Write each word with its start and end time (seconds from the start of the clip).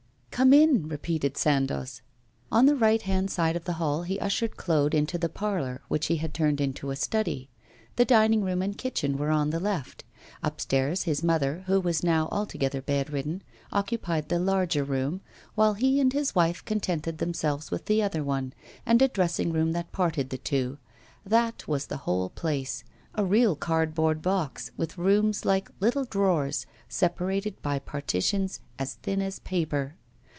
'Come 0.33 0.53
in,' 0.53 0.87
repeated 0.89 1.37
Sandoz. 1.37 2.01
On 2.51 2.65
the 2.65 2.75
right 2.75 3.03
hand 3.03 3.29
side 3.29 3.55
of 3.55 3.65
the 3.65 3.73
hall 3.73 4.01
he 4.01 4.19
ushered 4.19 4.57
Claude 4.57 4.95
into 4.95 5.19
the 5.19 5.29
parlour, 5.29 5.83
which 5.87 6.07
he 6.07 6.15
had 6.15 6.33
turned 6.33 6.59
into 6.59 6.89
a 6.89 6.95
study. 6.95 7.47
The 7.95 8.05
dining 8.05 8.41
room 8.43 8.63
and 8.63 8.75
kitchen 8.75 9.17
were 9.17 9.29
on 9.29 9.51
the 9.51 9.59
left. 9.59 10.03
Upstairs, 10.41 11.03
his 11.03 11.21
mother, 11.23 11.63
who 11.67 11.79
was 11.79 12.01
now 12.03 12.27
altogether 12.31 12.81
bedridden, 12.81 13.43
occupied 13.71 14.29
the 14.29 14.39
larger 14.39 14.83
room, 14.83 15.21
while 15.53 15.75
he 15.75 15.99
and 15.99 16.11
his 16.11 16.33
wife 16.33 16.65
contented 16.65 17.19
themselves 17.19 17.69
with 17.69 17.85
the 17.85 18.01
other 18.01 18.23
one, 18.23 18.51
and 18.83 18.99
a 19.03 19.09
dressing 19.09 19.51
room 19.53 19.73
that 19.73 19.91
parted 19.91 20.31
the 20.31 20.39
two. 20.39 20.79
That 21.23 21.67
was 21.67 21.85
the 21.85 21.97
whole 21.97 22.29
place, 22.29 22.83
a 23.13 23.23
real 23.23 23.55
cardboard 23.55 24.23
box, 24.23 24.71
with 24.75 24.97
rooms 24.97 25.45
like 25.45 25.69
little 25.79 26.05
drawers 26.05 26.65
separated 26.89 27.61
by 27.61 27.77
partitions 27.77 28.59
as 28.79 28.95
thin 29.03 29.21
as 29.21 29.37
paper. 29.37 29.97